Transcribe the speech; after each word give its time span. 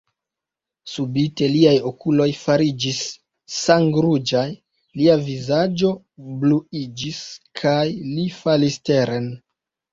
Subite 0.93 1.49
liaj 1.55 1.73
okuloj 1.89 2.27
fariĝis 2.45 3.03
sangruĝaj, 3.57 4.47
lia 5.03 5.19
vizaĝo 5.29 5.93
bluiĝis, 6.43 7.23
kaj 7.63 7.81
li 7.95 8.29
falis 8.43 8.83
teren. 8.93 9.33